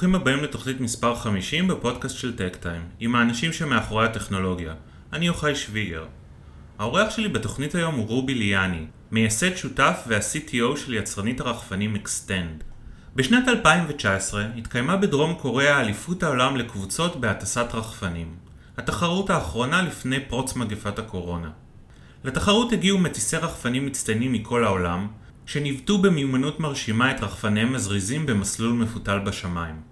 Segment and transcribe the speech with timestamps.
[0.00, 4.74] שלום וברוכים הבאים לתוכנית מספר 50 בפודקאסט של TechTime, עם האנשים שמאחורי הטכנולוגיה.
[5.12, 6.06] אני יוחאי שוויגר.
[6.78, 12.64] האורח שלי בתוכנית היום הוא רובי ליאני, מייסד שותף וה-CTO של יצרנית הרחפנים XTEND.
[13.16, 18.34] בשנת 2019 התקיימה בדרום קוריאה אליפות העולם לקבוצות בהטסת רחפנים.
[18.76, 21.50] התחרות האחרונה לפני פרוץ מגפת הקורונה.
[22.24, 25.08] לתחרות הגיעו מטיסי רחפנים מצטיינים מכל העולם,
[25.46, 29.89] שניווטו במיומנות מרשימה את רחפניהם הזריזים במסלול מפותל בשמיים.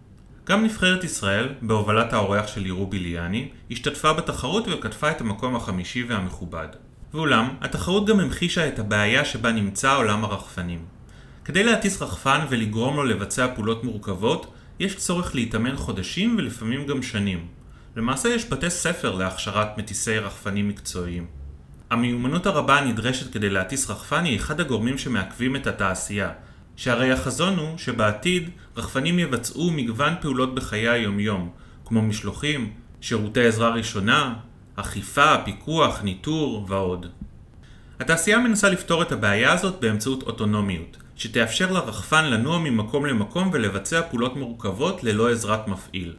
[0.48, 6.66] גם נבחרת ישראל, בהובלת האורח שלי רובי ליאני, השתתפה בתחרות וכתפה את המקום החמישי והמכובד.
[7.14, 10.84] ואולם, התחרות גם המחישה את הבעיה שבה נמצא עולם הרחפנים.
[11.44, 17.46] כדי להטיס רחפן ולגרום לו לבצע פעולות מורכבות, יש צורך להתאמן חודשים ולפעמים גם שנים.
[17.96, 21.26] למעשה יש בתי ספר להכשרת מטיסי רחפנים מקצועיים.
[21.90, 26.30] המיומנות הרבה הנדרשת כדי להטיס רחפן היא אחד הגורמים שמעכבים את התעשייה,
[26.78, 31.50] שהרי החזון הוא שבעתיד רחפנים יבצעו מגוון פעולות בחיי היומיום,
[31.84, 34.34] כמו משלוחים, שירותי עזרה ראשונה,
[34.76, 37.06] אכיפה, פיקוח, ניטור ועוד.
[38.00, 44.36] התעשייה מנסה לפתור את הבעיה הזאת באמצעות אוטונומיות, שתאפשר לרחפן לנוע ממקום למקום ולבצע פעולות
[44.36, 46.16] מורכבות ללא עזרת מפעיל.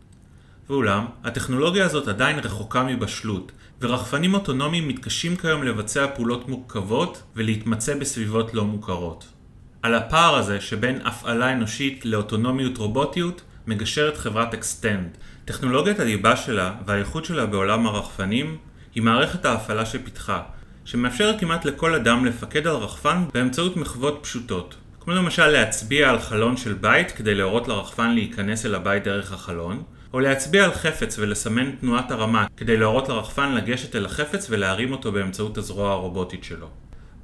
[0.70, 8.54] ואולם, הטכנולוגיה הזאת עדיין רחוקה מבשלות, ורחפנים אוטונומיים מתקשים כיום לבצע פעולות מורכבות ולהתמצא בסביבות
[8.54, 9.39] לא מוכרות.
[9.82, 15.08] על הפער הזה שבין הפעלה אנושית לאוטונומיות רובוטיות מגשרת חברת XTEND.
[15.46, 18.58] טכנולוגיית הליבה שלה והאיכות שלה בעולם הרחפנים
[18.96, 20.42] היא מערכת ההפעלה שפיתחה,
[20.86, 24.76] שמאפשרת כמעט לכל אדם לפקד על רחפן באמצעות מחוות פשוטות.
[25.00, 29.84] כמו למשל להצביע על חלון של בית כדי להורות לרחפן להיכנס אל הבית דרך החלון,
[30.14, 35.12] או להצביע על חפץ ולסמן תנועת הרמה כדי להורות לרחפן לגשת אל החפץ ולהרים אותו
[35.12, 36.68] באמצעות הזרוע הרובוטית שלו.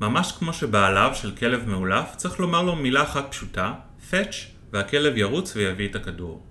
[0.02, 3.74] ממש כמו שבעליו של כלב מאולף צריך לומר לו מילה אחת פשוטה,
[4.12, 4.36] fetch,
[4.74, 6.44] והכלב ירוץ ויביא את הכדור.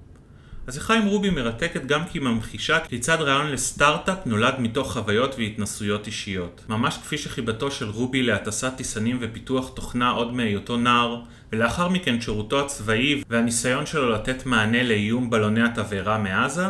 [0.69, 6.07] השיחה עם רובי מרתקת גם כי היא ממחישה כיצד רעיון לסטארט-אפ נולד מתוך חוויות והתנסויות
[6.07, 6.65] אישיות.
[6.69, 11.21] ממש כפי שחיבתו של רובי להטסת טיסנים ופיתוח תוכנה עוד מהיותו נער,
[11.53, 16.67] ולאחר מכן שירותו הצבאי והניסיון שלו לתת מענה לאיום בלוני התבערה מעזה,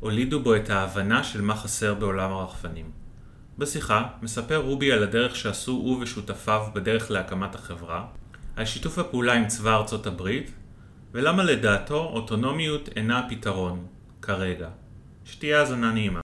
[0.00, 2.97] הולידו בו את ההבנה של מה חסר בעולם הרחפנים.
[3.58, 8.06] בשיחה מספר רובי על הדרך שעשו הוא ושותפיו בדרך להקמת החברה,
[8.56, 10.50] על שיתוף הפעולה עם צבא ארצות הברית,
[11.12, 13.86] ולמה לדעתו אוטונומיות אינה הפתרון,
[14.22, 14.68] כרגע.
[15.24, 16.20] שתהיה האזנה נעימה.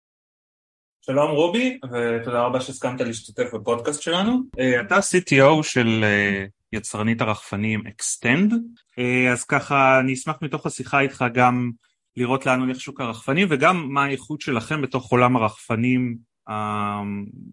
[1.06, 4.40] שלום רובי, ותודה רבה שהסכמת להשתתף בפודקאסט שלנו.
[4.58, 8.52] אה, אתה CTO של אה, יצרנית הרחפנים XTEND,
[8.98, 11.70] אה, אז ככה אני אשמח מתוך השיחה איתך גם
[12.16, 16.33] לראות לאן הולך שוק הרחפנים וגם מה האיכות שלכם בתוך עולם הרחפנים.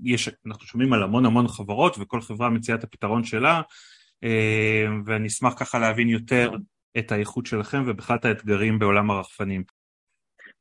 [0.03, 3.61] יש, אנחנו שומעים על המון המון חברות וכל חברה מציעה את הפתרון שלה
[5.05, 6.51] ואני אשמח ככה להבין יותר
[6.97, 9.63] את האיכות שלכם ובכלל את האתגרים בעולם הרחפנים.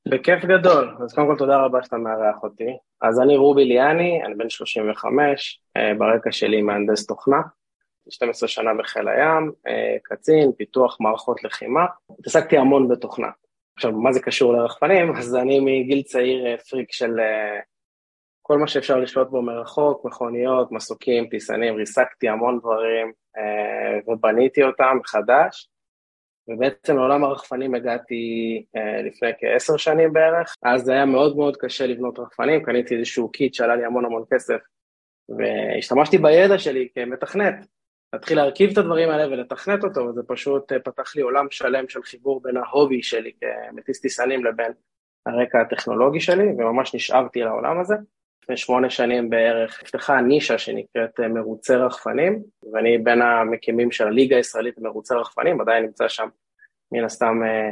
[0.09, 2.77] בכיף גדול, אז קודם כל תודה רבה שאתה מארח אותי.
[3.03, 7.41] אז אני רובי ליאני, אני בן 35, אה, ברקע שלי מהנדס תוכנה,
[8.09, 11.87] 12 שנה בחיל הים, אה, קצין, פיתוח מערכות לחימה,
[12.19, 13.29] התעסקתי המון בתוכנה.
[13.77, 15.13] עכשיו, מה זה קשור לרחפנים?
[15.19, 17.21] אז אני מגיל צעיר אה, פריק של
[18.51, 23.13] כל מה שאפשר לשלוט בו מרחוק, מכוניות, מסוקים, טיסנים, ריסקתי המון דברים
[24.09, 25.69] ובניתי אותם מחדש.
[26.49, 28.25] ובעצם לעולם הרחפנים הגעתי
[28.77, 33.29] אה, לפני כעשר שנים בערך, אז זה היה מאוד מאוד קשה לבנות רחפנים, קניתי איזשהו
[33.29, 34.59] קיט שעלה לי המון המון כסף,
[35.39, 37.55] והשתמשתי בידע שלי כמתכנת,
[38.13, 42.03] להתחיל להרכיב את הדברים האלה ולתכנת אותו, וזה פשוט אה, פתח לי עולם שלם של
[42.03, 44.73] חיבור בין ההובי שלי כמטיס טיסנים לבין
[45.27, 47.95] הרקע הטכנולוגי שלי, וממש נשאבתי לעולם הזה.
[48.51, 52.43] לפני שמונה שנים בערך נפתחה הנישה שנקראת אה, מרוצי רחפנים,
[52.73, 56.29] ואני בין המקימים של הליגה הישראלית למרוצי רחפנים, עדיין נמצא שם
[56.93, 57.71] מן הסתם אה,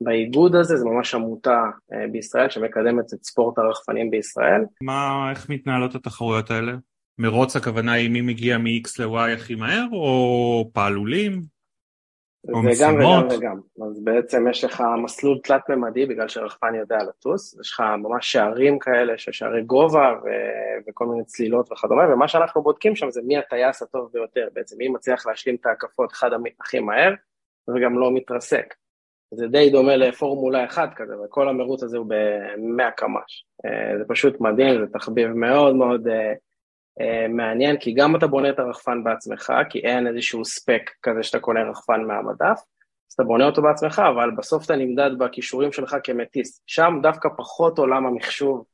[0.00, 1.62] באיגוד הזה, זה ממש עמותה
[1.92, 4.62] אה, בישראל שמקדמת את ספורט הרחפנים בישראל.
[4.82, 6.72] מה, איך מתנהלות התחרויות האלה?
[7.18, 11.42] מרוץ הכוונה היא מי מגיע מ-X ל-Y הכי מהר, או פעלולים?
[12.48, 13.60] או וגם וגם וגם.
[13.86, 19.12] אז בעצם יש לך מסלול תלת-ממדי בגלל שרחפן יודע לטוס, יש לך ממש שערים כאלה,
[19.16, 24.10] שערי גובה ו- וכל מיני צלילות וכדומה, ומה שאנחנו בודקים שם זה מי הטייס הטוב
[24.12, 27.14] ביותר, בעצם מי מצליח להשלים את ההקפות אחד הכי מהר,
[27.68, 28.74] וגם לא מתרסק.
[29.34, 33.44] זה די דומה לפורמולה 1 כזה, וכל המרוץ הזה הוא ב-100 קמ"ש.
[33.64, 36.10] אה, זה פשוט מדהים, זה תחביב מאוד מאוד uh,
[37.28, 41.70] מעניין, כי גם אתה בונה את הרחפן בעצמך, כי אין איזשהו ספק כזה שאתה קונה
[41.70, 42.58] רחפן מהמדף,
[43.10, 46.62] אז אתה בונה אותו בעצמך, אבל בסוף אתה נמדד בכישורים שלך כמטיס.
[46.66, 48.64] שם דווקא פחות עולם המחשוב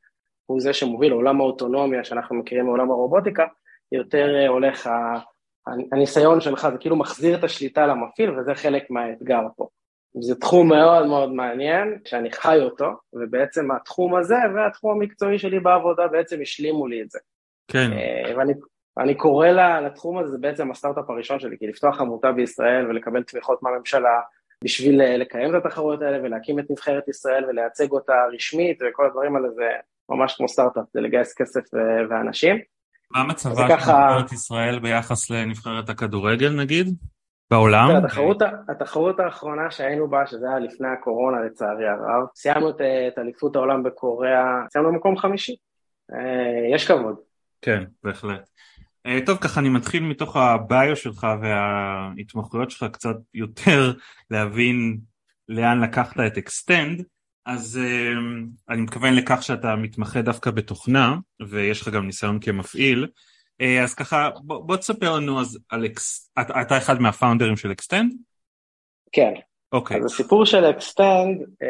[0.46, 3.44] הוא זה שמוביל, עולם האוטונומיה שאנחנו מכירים מעולם הרובוטיקה,
[3.92, 4.90] יותר הולך
[5.92, 9.68] הניסיון שלך זה כאילו מחזיר את השליטה למפעיל וזה חלק מהאתגר פה.
[10.20, 16.08] זה תחום מאוד מאוד מעניין, שאני חי אותו, ובעצם התחום הזה והתחום המקצועי שלי בעבודה
[16.08, 17.18] בעצם השלימו לי את זה.
[17.68, 17.92] כן.
[17.92, 18.52] אה, ואני
[18.98, 19.48] אני קורא
[19.86, 24.20] לתחום הזה, זה בעצם הסטארט-אפ הראשון שלי, כי לפתוח עמותה בישראל ולקבל תמיכות מהממשלה
[24.64, 29.36] בשביל אה, לקיים את התחרויות האלה ולהקים את נבחרת ישראל ולייצג אותה רשמית וכל הדברים
[29.36, 29.68] האלה זה
[30.08, 31.60] ממש כמו סטארט-אפ, זה לגייס כסף
[32.10, 32.56] ואנשים.
[33.10, 36.94] מה מצבה של נבחרת ישראל ביחס לנבחרת הכדורגל נגיד?
[37.50, 37.96] בעולם?
[38.04, 43.56] התחרות, התחרות האחרונה שהיינו בה, שזה היה לפני הקורונה לצערי הרב, סיימנו את, את אליפות
[43.56, 45.56] העולם בקוריאה, סיימנו במקום חמישי.
[46.12, 47.25] אה, יש כבוד.
[47.62, 48.48] כן, בהחלט.
[49.06, 53.92] אה, טוב, ככה אני מתחיל מתוך הביו שלך וההתמחויות שלך קצת יותר
[54.30, 54.98] להבין
[55.48, 57.04] לאן לקחת את XTEND,
[57.46, 58.18] אז uh,
[58.68, 61.16] אני מתכוון לכך שאתה מתמחה דווקא בתוכנה,
[61.48, 63.06] ויש לך גם ניסיון כמפעיל,
[63.62, 66.30] uh, אז ככה בוא, בוא תספר לנו אז על XT...
[66.40, 68.12] אתה, אתה אחד מה-founderים של XTEND?
[69.12, 69.32] כן.
[69.72, 69.96] אוקיי.
[69.96, 71.66] אז הסיפור של XTEND uh,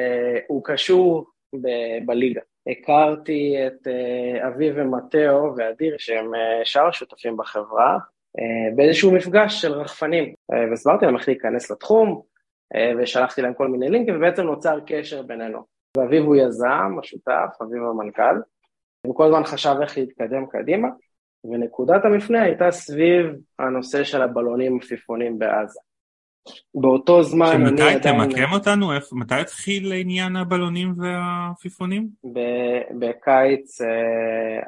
[0.48, 2.40] הוא קשור ב- בליגה.
[2.66, 7.98] הכרתי את uh, אביב ומטאו ואדיר שהם uh, שאר השותפים בחברה
[8.38, 10.34] uh, באיזשהו מפגש של רחפנים
[10.70, 12.22] והסברתי להם איך להיכנס לתחום
[12.98, 15.58] ושלחתי להם כל מיני לינקים ובעצם נוצר קשר בינינו.
[15.96, 18.36] ואביב הוא יזם, השותף, אביב המנכ"ל,
[19.06, 20.88] הוא כל הזמן חשב איך להתקדם קדימה
[21.44, 23.26] ונקודת המפנה הייתה סביב
[23.58, 25.80] הנושא של הבלונים עפיפונים בעזה.
[26.74, 28.02] באותו זמן אני עדיין...
[28.02, 28.90] שמתי תמקם אותנו?
[29.12, 32.08] מתי התחיל עניין הבלונים והעפיפונים?
[32.98, 33.80] בקיץ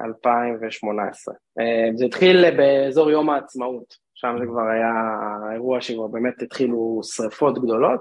[0.04, 1.34] 2018.
[1.58, 4.92] אה, אה, זה התחיל באזור יום העצמאות, שם זה כבר היה
[5.52, 8.00] אירוע שכבר באמת התחילו שריפות גדולות.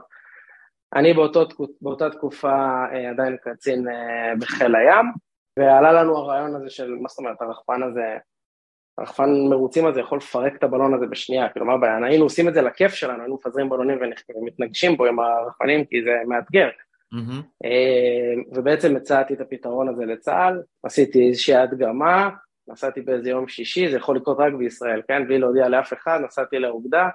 [0.95, 1.45] אני באותו,
[1.81, 3.85] באותה תקופה אה, עדיין קצין
[4.39, 5.05] בחיל הים,
[5.59, 8.17] ועלה לנו הרעיון הזה של, מה זאת אומרת, הרחפן הזה
[8.97, 12.53] הרחפן מרוצים הזה יכול לפרק את הבלון הזה בשנייה, כאילו מה הבעיה, היינו עושים את
[12.53, 13.99] זה לכיף שלנו, היינו מפזרים בלונים
[14.35, 16.69] ומתנגשים בו עם הרחפנים כי זה מאתגר.
[17.13, 17.63] Mm-hmm.
[18.55, 22.29] ובעצם הצעתי את הפתרון הזה לצה"ל, עשיתי איזושהי הדגמה,
[22.67, 25.27] נסעתי באיזה יום שישי, זה יכול לקרות רק בישראל, כן?
[25.27, 27.09] בלי להודיע לאף אחד, נסעתי לאוגדה,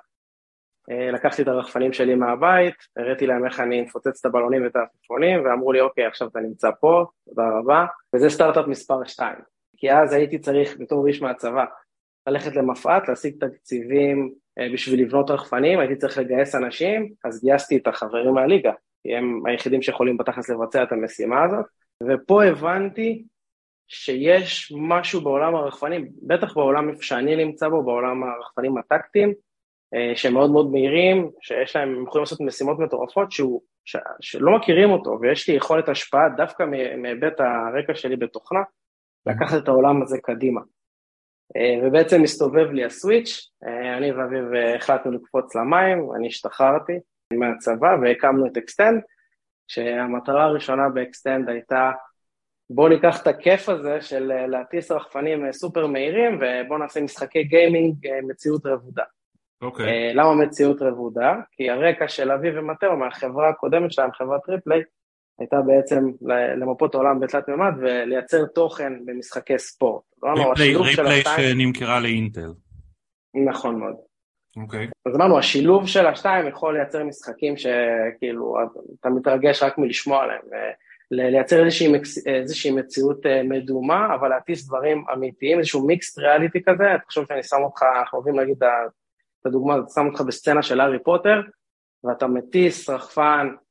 [0.91, 5.45] אה, לקחתי את הרחפנים שלי מהבית, הראיתי להם איך אני מפוצץ את הבלונים ואת העפיפונים,
[5.45, 9.35] ואמרו לי, אוקיי, עכשיו אתה נמצא פה, תודה רבה, וזה סטארט-אפ מספר 2.
[9.83, 11.65] כי אז הייתי צריך בתור איש מהצבא
[12.27, 17.87] ללכת למפא"ת, להשיג תקציבים אה, בשביל לבנות רחפנים, הייתי צריך לגייס אנשים, אז גייסתי את
[17.87, 21.65] החברים מהליגה, כי הם היחידים שיכולים בתכלס לבצע את המשימה הזאת,
[22.03, 23.25] ופה הבנתי
[23.89, 29.33] שיש משהו בעולם הרחפנים, בטח בעולם איפה שאני נמצא בו, בעולם הרחפנים הטקטיים,
[29.95, 34.57] אה, שהם מאוד מאוד מהירים, שיש להם, הם יכולים לעשות משימות מטורפות שהוא, ש, שלא
[34.57, 36.65] מכירים אותו, ויש לי יכולת השפעה דווקא
[36.97, 38.61] מהיבט הרקע שלי בתוכנה,
[39.27, 40.61] לקחת את העולם הזה קדימה.
[41.57, 46.93] אה, ובעצם מסתובב לי הסוויץ', אה, אני ואביב אה, החלטנו לקפוץ למים, אני השתחררתי
[47.33, 49.01] מהצבא והקמנו את XTEND,
[49.69, 51.91] שהמטרה הראשונה ב-XTEND הייתה
[52.71, 58.67] בואו ניקח את הכיף הזה של להטיס רחפנים סופר מהירים ובואו נעשה משחקי gaming מציאות
[58.67, 59.03] רבודה.
[59.63, 59.87] אוקיי.
[59.87, 60.15] Okay.
[60.15, 61.35] למה מציאות רבודה?
[61.53, 64.83] כי הרקע של אביב ומטאו מהחברה הקודמת שלהם, חברת Replay,
[65.39, 66.11] הייתה בעצם
[66.61, 70.03] למפות העולם בתלת מימד ולייצר תוכן במשחקי ספורט.
[70.59, 72.53] Replay שנמכרה לאינטל.
[73.47, 73.95] נכון מאוד.
[74.57, 74.89] אוקיי.
[75.07, 78.57] אז אמרנו, השילוב של השתיים יכול לייצר משחקים שכאילו
[79.01, 80.43] אתה מתרגש רק מלשמוע עליהם.
[81.11, 81.93] לייצר איזושהי,
[82.27, 87.57] איזושהי מציאות אה, מדומה, אבל להטיס דברים אמיתיים, איזשהו מיקסט ריאליטי כזה, תחשוב שאני שם
[87.63, 91.41] אותך, אנחנו אוהבים להגיד את הדוגמה, שם אותך בסצנה של הארי פוטר,
[92.05, 93.62] ואתה מטיס רחפן אה,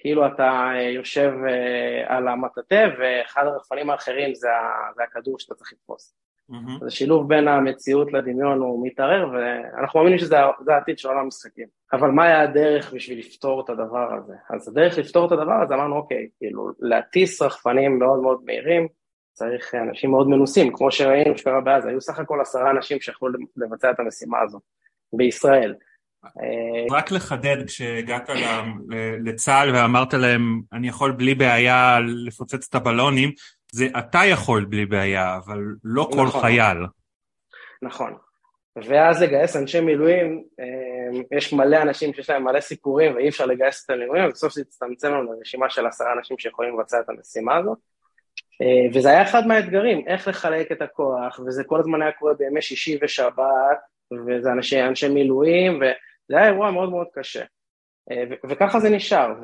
[0.00, 4.48] כאילו אתה אה, יושב אה, על המטאטא ואחד הרחפנים האחרים זה,
[4.96, 6.14] זה הכדור שאתה צריך לתפוס.
[6.50, 6.54] Mm-hmm.
[6.80, 10.36] אז השילוב בין המציאות לדמיון הוא מתערער ואנחנו מאמינים שזה
[10.68, 11.66] העתיד של עולם המשחקים.
[11.92, 14.34] אבל מה היה הדרך בשביל לפתור את הדבר הזה?
[14.50, 18.88] אז הדרך לפתור את הדבר הזה אמרנו אוקיי, כאילו להטיס רחפנים מאוד מאוד מהירים
[19.32, 23.90] צריך אנשים מאוד מנוסים, כמו שראינו שקרה בעזה, היו סך הכל עשרה אנשים שיכולו לבצע
[23.90, 24.60] את המשימה הזו
[25.12, 25.74] בישראל.
[26.42, 28.30] אה, רק לחדד, כשהגעת
[29.24, 33.32] לצה"ל ואמרת להם, אני יכול בלי בעיה לפוצץ את הבלונים,
[33.72, 36.40] זה אתה יכול בלי בעיה, אבל לא כל נכון.
[36.40, 36.78] חייל.
[37.82, 38.14] נכון.
[38.76, 43.84] ואז לגייס אנשי מילואים, אה, יש מלא אנשים שיש להם מלא סיפורים ואי אפשר לגייס
[43.84, 47.78] את המילואים, ובסוף זה יצטמצם לנו לרשימה של עשרה אנשים שיכולים לבצע את המשימה הזאת.
[48.62, 52.62] אה, וזה היה אחד מהאתגרים, איך לחלק את הכוח, וזה כל הזמן היה קורה בימי
[52.62, 53.78] שישי ושבת,
[54.26, 55.82] וזה אנשי, אנשי מילואים,
[56.28, 57.44] זה היה אירוע מאוד מאוד קשה.
[58.10, 59.34] אה, וככה זה נשאר,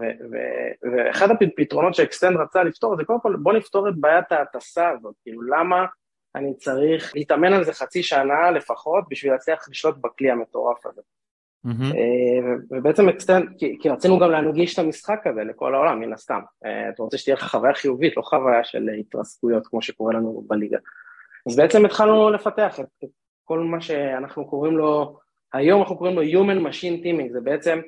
[0.92, 5.42] ואחד הפתרונות ש-XTEND רצה לפתור זה קודם כל בוא נפתור את בעיית ההטסה הזאת, כאילו
[5.42, 5.86] למה
[6.34, 11.00] אני צריך להתאמן על זה חצי שנה לפחות בשביל להצליח לשלוט בכלי המטורף הזה.
[11.66, 11.94] Mm-hmm.
[12.70, 16.40] ובעצם XTEND, כי, כי רצינו גם להנגיש את המשחק הזה לכל העולם, מן הסתם.
[16.60, 20.78] אתה רוצה שתהיה לך חוויה חיובית, לא חוויה של התרסקויות כמו שקורה לנו בליגה.
[21.48, 23.08] אז בעצם התחלנו לפתח את, את
[23.44, 25.18] כל מה שאנחנו קוראים לו,
[25.52, 27.80] היום אנחנו קוראים לו Human Machine Teaming, זה בעצם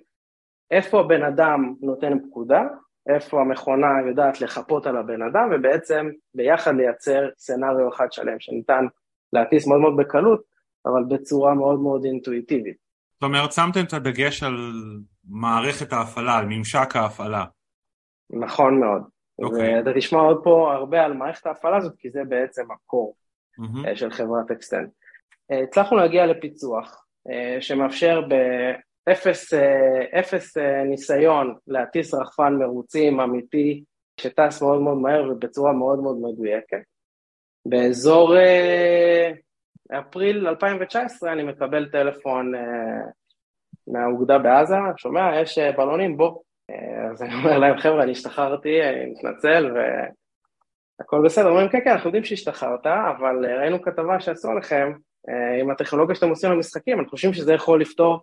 [0.71, 2.63] איפה הבן אדם נותן פקודה,
[3.09, 8.85] איפה המכונה יודעת לחפות על הבן אדם, ובעצם ביחד לייצר סצנריו אחד שלם שניתן
[9.33, 10.43] להטיס מאוד מאוד בקלות,
[10.87, 12.77] אבל בצורה מאוד מאוד אינטואיטיבית.
[13.13, 14.73] זאת אומרת, שמתם את הדגש על
[15.29, 17.45] מערכת ההפעלה, על ממשק ההפעלה.
[18.31, 19.03] נכון מאוד.
[19.03, 19.45] Okay.
[19.45, 19.79] אוקיי.
[19.79, 23.17] ואתה תשמע עוד פה הרבה על מערכת ההפעלה הזאת, כי זה בעצם הקור
[23.61, 23.97] mm-hmm.
[23.97, 24.89] של חברת XTEND.
[25.51, 27.04] אה, הצלחנו להגיע לפיצוח אה,
[27.61, 28.21] שמאפשר
[29.07, 29.53] באפס
[30.19, 33.85] אפס ניסיון להטיס רחפן מרוצים אמיתי
[34.21, 36.83] שטס מאוד מאוד מהר ובצורה מאוד מאוד מדויקת.
[37.67, 38.35] באזור
[39.93, 42.53] אפריל 2019 אני מקבל טלפון
[43.87, 46.41] מהאוגדה בעזה, שומע, יש בלונים, בוא.
[47.11, 49.73] אז אני אומר להם, חבר'ה, אני השתחררתי, אני מתנצל
[51.01, 51.49] והכל בסדר.
[51.49, 54.97] אומרים, כן, כן, אנחנו יודעים שהשתחררת, אבל ראינו כתבה שעשו עליכם אה,
[55.61, 58.21] עם הטכנולוגיה שאתם עושים למשחקים, אנחנו חושבים שזה יכול לפתור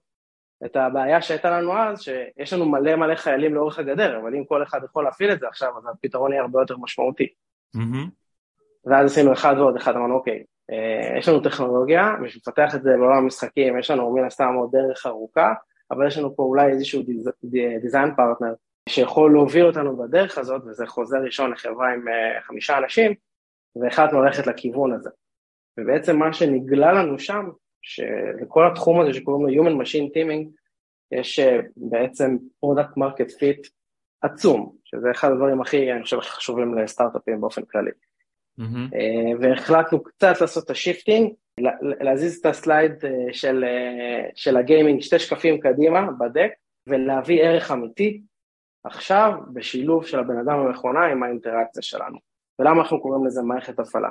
[0.66, 4.64] את הבעיה שהייתה לנו אז, שיש לנו מלא מלא חיילים לאורך הגדר, אבל אם כל
[4.64, 7.28] אחד יכול להפעיל את זה עכשיו, אז הפתרון יהיה הרבה יותר משמעותי.
[7.78, 8.10] Mm-hmm.
[8.86, 12.90] ואז עשינו אחד ועוד אחד, אמרנו, אוקיי, אה, יש לנו טכנולוגיה, בשביל לפתח את זה
[12.98, 15.54] בעולם המשחקים, יש לנו מן הסתם עוד דרך ארוכה,
[15.92, 17.02] אבל יש לנו פה אולי איזשהו
[17.82, 18.54] design partner
[18.90, 23.14] שיכול להוביל אותנו בדרך הזאת, וזה חוזר ראשון לחברה עם אה, חמישה אנשים,
[23.76, 25.10] והחלטנו ללכת לכיוון הזה.
[25.80, 27.50] ובעצם מה שנגלה לנו שם,
[27.82, 30.48] שלכל התחום הזה שקוראים לו Human Machine Teaming,
[31.12, 33.70] יש אה, בעצם Product Market Fit
[34.22, 37.92] עצום, שזה אחד הדברים הכי, אני חושב, חשובים לסטארט-אפים באופן כללי.
[38.60, 38.96] Mm-hmm.
[39.40, 41.34] והחלטנו קצת לעשות את ה shifting,
[42.02, 43.66] להזיז את ה slide אה, של,
[44.36, 46.52] של הגיימינג שתי שקפים קדימה בדק,
[46.88, 48.22] ולהביא ערך אמיתי
[48.84, 52.18] עכשיו בשילוב של הבן אדם המכונה עם האינטראקציה שלנו.
[52.60, 54.10] ולמה אנחנו קוראים לזה מערכת הפעלה?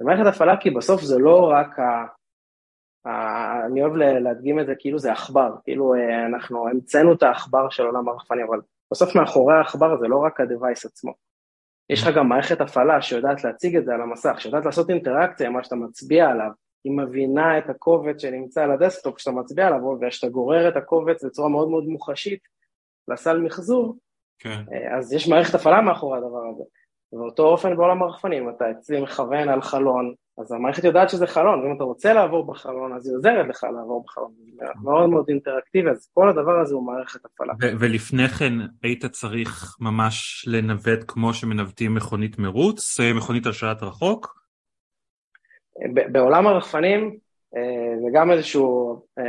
[0.00, 2.04] זה מערכת הפעלה כי בסוף זה לא רק ה...
[3.08, 3.66] ה...
[3.66, 7.86] אני אוהב להדגים את זה כאילו זה עכבר, כאילו אה, אנחנו המצאנו את העכבר של
[7.86, 8.60] עולם הרחפני, אבל
[8.92, 11.12] בסוף מאחורי העכבר זה לא רק ה-device עצמו.
[11.90, 15.52] יש לך גם מערכת הפעלה שיודעת להציג את זה על המסך, שיודעת לעשות אינטראקציה עם
[15.52, 16.50] מה שאתה מצביע עליו,
[16.84, 21.48] היא מבינה את הקובץ שנמצא על הדסקטופ כשאתה מצביע עליו, וכשאתה גורר את הקובץ בצורה
[21.48, 22.40] מאוד מאוד מוחשית
[23.08, 23.96] לסל מחזור,
[24.38, 24.62] כן.
[24.72, 26.64] אה, אז יש מערכת הפעלה מאחורי הדבר הזה.
[27.12, 31.76] ובאותו אופן בעולם הרחפנים, אתה אצלי מכוון על חלון, אז המערכת יודעת שזה חלון, ואם
[31.76, 34.32] אתה רוצה לעבור בחלון, אז היא עוזרת לך לעבור בחלון.
[34.56, 37.52] זה מאוד מאוד אינטראקטיבי, אז כל הדבר הזה הוא מערכת הפעלה.
[37.80, 38.52] ולפני כן
[38.82, 44.40] היית צריך ממש לנווט כמו שמנווטים מכונית מרוץ, אה, מכונית עם שלט רחוק?
[46.12, 47.16] בעולם הרחפנים,
[47.56, 49.24] אה, זה גם איזשהו, אה,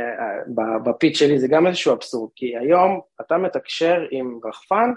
[0.84, 4.90] בפיץ שלי זה גם איזשהו אבסורד, כי היום אתה מתקשר עם רחפן,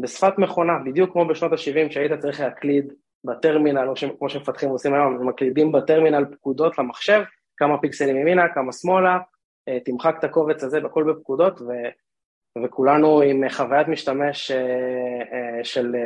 [0.00, 2.92] בשפת מכונה, בדיוק כמו בשנות ה-70 שהיית צריך להקליד
[3.24, 3.88] בטרמינל,
[4.18, 7.22] כמו שמפתחים עושים היום, מקלידים בטרמינל פקודות למחשב,
[7.56, 9.18] כמה פיקסלים ימינה, כמה שמאלה,
[9.68, 11.66] אה, תמחק את הקובץ הזה, הכל בפקודות, ו,
[12.64, 15.96] וכולנו עם חוויית משתמש אה, אה, של,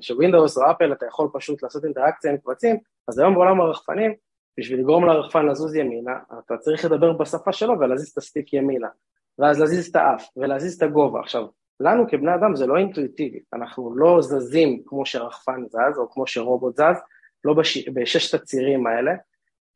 [0.00, 2.76] של או אפל, אתה יכול פשוט לעשות אינטראקציה עם קבצים,
[3.08, 4.14] אז היום בעולם הרחפנים,
[4.58, 8.88] בשביל לגרום לרחפן לזוז ימינה, אתה צריך לדבר בשפה שלו ולהזיז את הסטיק ימינה,
[9.38, 11.20] ואז להזיז את האף ולהזיז את הגובה.
[11.20, 11.46] עכשיו,
[11.80, 16.76] לנו כבני אדם זה לא אינטואיטיבי, אנחנו לא זזים כמו שרחפן זז או כמו שרובוט
[16.76, 17.00] זז,
[17.44, 17.88] לא בש...
[17.88, 19.12] בששת הצירים האלה,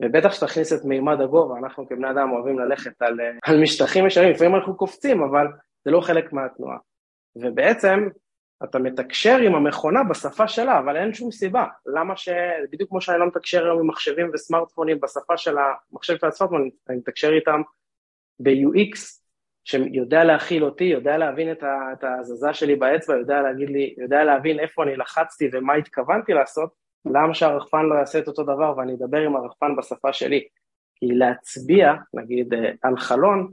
[0.02, 4.54] ובטח שתכניס את מימד הגובה, אנחנו כבני אדם אוהבים ללכת על, על משטחים ישרים, לפעמים
[4.54, 5.46] אנחנו קופצים, אבל
[5.84, 6.76] זה לא חלק מהתנועה.
[7.36, 8.08] ובעצם
[8.64, 11.66] אתה מתקשר עם המכונה בשפה שלה, אבל אין שום סיבה.
[11.86, 12.28] למה ש...
[12.72, 16.96] בדיוק כמו שאני לא מתקשר היום עם מחשבים וסמארטפונים בשפה של המחשב של הסמארטפון, אני
[16.96, 17.60] מתקשר איתם
[18.38, 19.19] ב-UX
[19.64, 24.24] שיודע להכיל אותי, יודע להבין את, ה, את ההזזה שלי באצבע, יודע להגיד לי, יודע
[24.24, 26.70] להבין איפה אני לחצתי ומה התכוונתי לעשות,
[27.04, 30.44] למה שהרחפן לא יעשה את אותו דבר ואני אדבר עם הרחפן בשפה שלי?
[30.94, 33.52] כי להצביע, נגיד, אה, על חלון,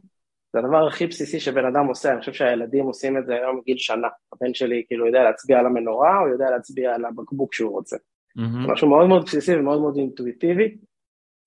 [0.53, 3.77] זה הדבר הכי בסיסי שבן אדם עושה, אני חושב שהילדים עושים את זה היום מגיל
[3.77, 4.07] שנה.
[4.33, 7.95] הבן שלי כאילו יודע להצביע על המנורה, או יודע להצביע על הבקבוק שהוא רוצה.
[7.95, 8.71] Mm-hmm.
[8.71, 10.77] משהו מאוד מאוד בסיסי ומאוד מאוד אינטואיטיבי,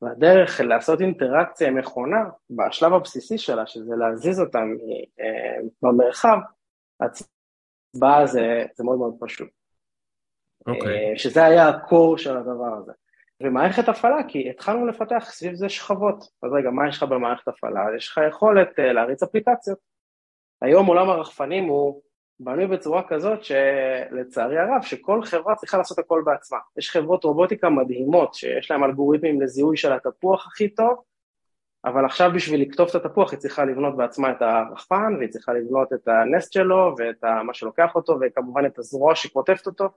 [0.03, 4.59] והדרך לעשות אינטראקציה עם מכונה, בשלב הבסיסי שלה, שזה להזיז אותה
[5.21, 6.39] אה, במרחב,
[7.01, 9.49] הצבעה זה, זה מאוד מאוד פשוט.
[9.49, 10.71] Okay.
[10.71, 11.11] אוקיי.
[11.11, 12.93] אה, שזה היה הקור של הדבר הזה.
[13.43, 16.19] ומערכת הפעלה, כי התחלנו לפתח סביב זה שכבות.
[16.43, 17.81] אז רגע, מה יש לך במערכת הפעלה?
[17.97, 19.79] יש לך יכולת אה, להריץ אפליקציות.
[20.63, 22.03] היום עולם הרחפנים הוא
[22.43, 26.59] בנוי בצורה כזאת שלצערי הרב, שכל חברה צריכה לעשות הכל בעצמה.
[26.79, 31.03] יש חברות רובוטיקה מדהימות שיש להן אלגוריתמים לזיהוי של התפוח הכי טוב,
[31.85, 35.93] אבל עכשיו בשביל לקטוף את התפוח היא צריכה לבנות בעצמה את הרחפן, והיא צריכה לבנות
[35.93, 39.89] את הנסט שלו, ואת מה שלוקח אותו, וכמובן את הזרוע שקוטפת אותו.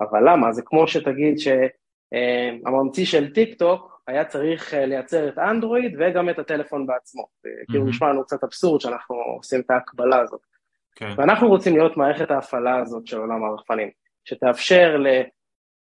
[0.00, 0.52] אבל למה?
[0.52, 6.86] זה כמו שתגיד שהממציא של טיק טוק היה צריך לייצר את אנדרואיד וגם את הטלפון
[6.86, 7.22] בעצמו.
[7.22, 7.70] Mm-hmm.
[7.70, 10.51] כאילו נשמע לנו קצת אבסורד שאנחנו עושים את ההקבלה הזאת.
[10.94, 11.14] כן.
[11.16, 13.90] ואנחנו רוצים להיות מערכת ההפעלה הזאת של עולם הרחפנים,
[14.24, 14.96] שתאפשר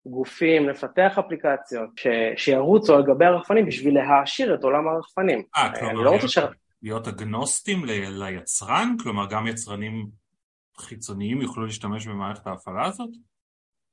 [0.06, 2.08] לגופים לפתח אפליקציות ש...
[2.38, 5.44] שירוצו על גבי הרחפנים בשביל להעשיר את עולם הרחפנים.
[5.58, 6.38] אה, כלומר, לא להיות, ש...
[6.84, 7.92] להיות אגנוסטים ל...
[8.24, 8.96] ליצרן?
[9.04, 10.08] כלומר, גם יצרנים
[10.78, 13.10] חיצוניים יוכלו להשתמש במערכת ההפעלה הזאת?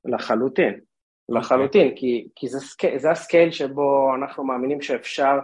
[0.05, 0.81] לחלוטין, אוקיי.
[1.29, 1.99] לחלוטין, okay.
[1.99, 2.97] כי, כי זה, סק...
[2.97, 5.39] זה הסקייל שבו אנחנו מאמינים שאפשר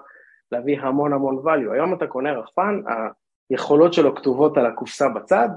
[0.51, 1.73] להביא המון המון value.
[1.73, 2.81] היום אתה קונה רחפן,
[3.53, 5.49] היכולות שלו כתובות על הקופסה בצד,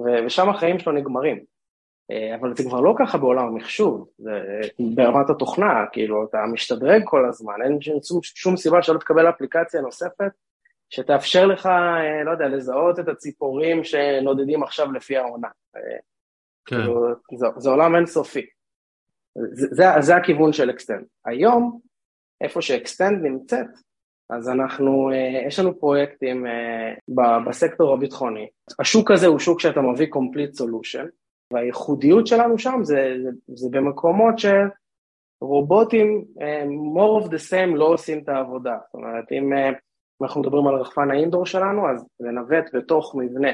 [0.00, 1.44] ושם החיים שלו נגמרים.
[2.10, 4.30] אה, אבל זה כבר לא ככה בעולם המחשוב, זה
[4.96, 10.32] ברמת התוכנה, כאילו, אתה משתדרג כל הזמן, אין שום, שום סיבה שלא תקבל אפליקציה נוספת
[10.90, 15.48] שתאפשר לך, אה, לא יודע, לזהות את הציפורים שנודדים עכשיו לפי העונה.
[15.76, 15.82] אה,
[16.66, 16.76] כן.
[16.76, 18.46] כאילו, זה, זה עולם אינסופי.
[19.52, 21.04] זה, זה, זה הכיוון של אקסטנד.
[21.24, 21.80] היום,
[22.40, 23.66] איפה שאקסטנד נמצאת,
[24.30, 26.94] אז אנחנו, אה, יש לנו פרויקטים אה,
[27.46, 28.48] בסקטור הביטחוני.
[28.78, 31.06] השוק הזה הוא שוק שאתה מביא complete solution,
[31.52, 38.18] והייחודיות שלנו שם זה, זה, זה במקומות שרובוטים אה, more of the same לא עושים
[38.18, 38.76] את העבודה.
[38.84, 39.52] זאת אומרת, אם
[40.22, 43.52] אנחנו מדברים על רחפן האינדור שלנו, אז לנווט בתוך מבנה,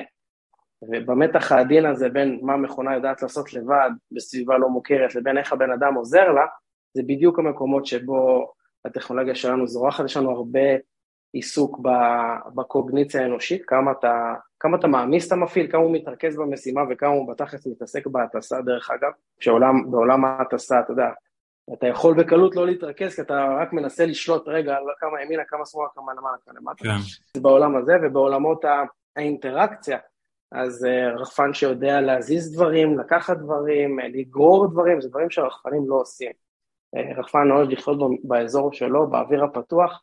[0.83, 5.70] ובמתח העדין הזה בין מה מכונה יודעת לעשות לבד בסביבה לא מוכרת לבין איך הבן
[5.70, 6.46] אדם עוזר לה,
[6.96, 8.53] זה בדיוק המקומות שבו
[8.85, 10.61] הטכנולוגיה שלנו זורחת, יש לנו הרבה
[11.33, 11.79] עיסוק
[12.55, 17.29] בקוגניציה האנושית, כמה אתה, כמה אתה מעמיס את המפעיל, כמה הוא מתרכז במשימה וכמה הוא
[17.29, 21.09] בתכלס מתעסק בהטסה דרך אגב, שבעולם ההטסה, אתה יודע,
[21.73, 25.66] אתה יכול בקלות לא להתרכז כי אתה רק מנסה לשלוט רגע על כמה ימינה, כמה
[25.66, 26.85] שמאלה, כמה למעלה, כמה למטה.
[26.85, 27.40] כן.
[27.40, 28.64] בעולם הזה ובעולמות
[29.16, 29.99] האינטראקציה,
[30.53, 36.33] אז אה, רחפן שיודע להזיז דברים, לקחת דברים, לגרור דברים, זה דברים שהרחפנים לא עושים.
[36.94, 40.02] רחפן אוהב לחיות באזור שלו, באוויר הפתוח,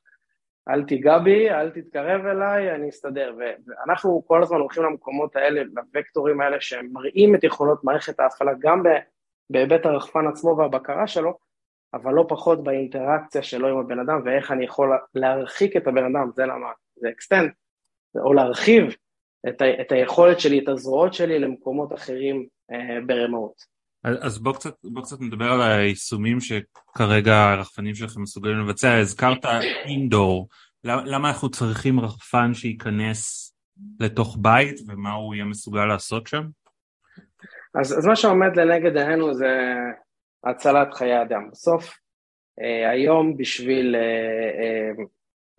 [0.70, 3.36] אל תיגע בי, אל תתקרב אליי, אני אסתדר.
[3.38, 5.62] ואנחנו כל הזמן הולכים למקומות האלה,
[5.94, 8.84] לווקטורים האלה שמראים את יכולות מערכת ההפעלה גם
[9.50, 11.38] בהיבט הרחפן עצמו והבקרה שלו,
[11.94, 16.30] אבל לא פחות באינטראקציה שלו עם הבן אדם ואיך אני יכול להרחיק את הבן אדם,
[16.36, 17.52] זה למה, זה אקסטנד,
[18.16, 18.84] או להרחיב
[19.48, 23.71] את, ה, את היכולת שלי, את הזרועות שלי למקומות אחרים אה, ברמות.
[24.04, 28.98] אז בוא קצת, בוא קצת נדבר על היישומים שכרגע הרחפנים שלכם מסוגלים לבצע.
[28.98, 29.46] הזכרת
[29.86, 30.48] indoor,
[30.84, 33.52] למה אנחנו צריכים רחפן שייכנס
[34.00, 36.44] לתוך בית ומה הוא יהיה מסוגל לעשות שם?
[37.76, 39.58] אז, אז מה שעומד לנגד עינינו זה
[40.44, 41.50] הצלת חיי אדם.
[41.52, 41.98] בסוף,
[42.62, 45.04] אה, היום בשביל, אה, אה,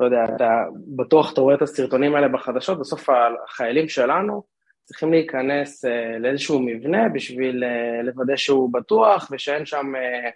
[0.01, 0.65] לא יודע, אתה
[0.97, 3.09] בטוח אתה רואה את הסרטונים האלה בחדשות, בסוף
[3.49, 4.43] החיילים שלנו,
[4.85, 10.31] צריכים להיכנס uh, לאיזשהו מבנה בשביל uh, לוודא שהוא בטוח ושאין שם uh,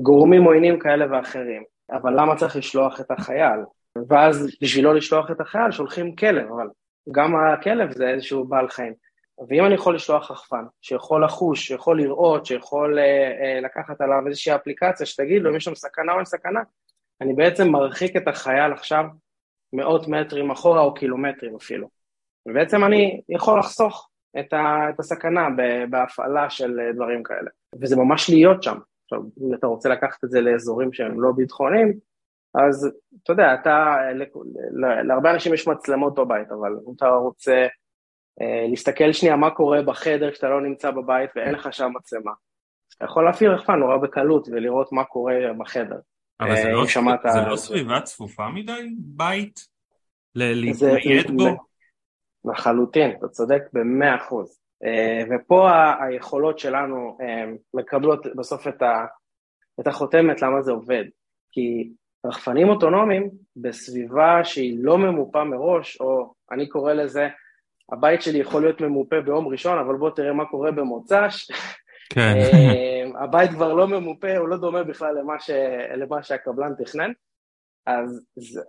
[0.00, 1.64] גורמים עוינים כאלה ואחרים.
[1.90, 3.60] אבל למה צריך לשלוח את החייל?
[4.08, 6.66] ואז בשביל לא לשלוח את החייל שולחים כלב, אבל
[7.12, 8.94] גם הכלב זה איזשהו בעל חיים.
[9.48, 14.54] ואם אני יכול לשלוח רחפן, שיכול לחוש, שיכול לראות, שיכול uh, uh, לקחת עליו איזושהי
[14.54, 16.60] אפליקציה שתגיד לו אם יש שם סכנה או אין סכנה,
[17.20, 19.04] אני בעצם מרחיק את החייל עכשיו
[19.72, 21.88] מאות מטרים אחורה או קילומטרים אפילו.
[22.48, 25.48] ובעצם אני יכול לחסוך את, ה, את הסכנה
[25.90, 27.50] בהפעלה של דברים כאלה.
[27.80, 28.78] וזה ממש להיות שם.
[29.04, 31.92] עכשיו, אם אתה רוצה לקחת את זה לאזורים שהם לא ביטחוניים,
[32.54, 32.90] אז
[33.22, 33.96] אתה יודע, אתה,
[35.08, 37.66] להרבה אנשים יש מצלמות בבית, אבל אם אתה רוצה
[38.40, 42.32] אה, להסתכל שנייה מה קורה בחדר כשאתה לא נמצא בבית ואין לך שם מצלמה,
[42.96, 45.98] אתה יכול להפעיל רחפן נורא בקלות ולראות מה קורה בחדר.
[46.40, 47.20] אבל זה, אה, לא, שמעת...
[47.32, 49.60] זה לא סביבה צפופה מדי, בית?
[50.34, 51.73] להתנייד בו?
[52.44, 54.58] לחלוטין, אתה צודק במאה אחוז.
[54.84, 59.04] אה, ופה היכולות שלנו אה, מקבלות בסוף את, ה,
[59.80, 61.04] את החותמת למה זה עובד.
[61.52, 61.90] כי
[62.26, 67.28] רחפנים אוטונומיים בסביבה שהיא לא ממופה מראש, או אני קורא לזה,
[67.92, 71.50] הבית שלי יכול להיות ממופה ביום ראשון, אבל בוא תראה מה קורה במוצ"ש.
[72.10, 72.34] כן.
[72.36, 75.50] אה, הבית כבר לא ממופה, הוא לא דומה בכלל למה, ש,
[75.96, 77.10] למה שהקבלן תכנן.
[77.86, 78.26] אז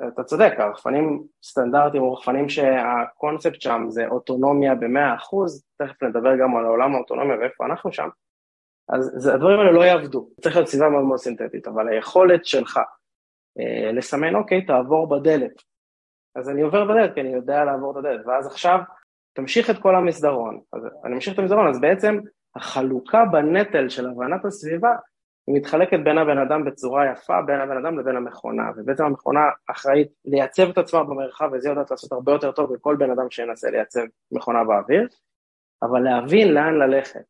[0.07, 6.57] אתה צודק, הרחפנים סטנדרטיים או רחפנים שהקונספט שם זה אוטונומיה במאה אחוז, תכף נדבר גם
[6.57, 8.09] על העולם האוטונומיה ואיפה אנחנו שם,
[8.89, 12.79] אז הדברים האלה לא יעבדו, צריך להיות סביבה מאוד מאוד סינתטית, אבל היכולת שלך
[13.59, 15.61] אה, לסמן, אוקיי, תעבור בדלת,
[16.35, 18.79] אז אני עובר בדלת כי אני יודע לעבור את הדלת, ואז עכשיו
[19.33, 22.19] תמשיך את כל המסדרון, אז אני ממשיך את המסדרון, אז בעצם
[22.55, 24.95] החלוקה בנטל של הבנת הסביבה
[25.47, 29.39] היא מתחלקת בין הבן אדם בצורה יפה, בין הבן אדם לבין המכונה, ובעצם המכונה
[29.71, 33.69] אחראית לייצב את עצמה במרחב, וזה יודעת לעשות הרבה יותר טוב מכל בן אדם שינסה
[33.69, 35.07] לייצב מכונה באוויר,
[35.83, 37.23] אבל להבין לאן ללכת,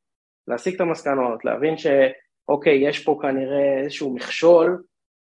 [0.47, 4.83] להסיק את המסקנות, להבין שאוקיי, יש פה כנראה איזשהו מכשול,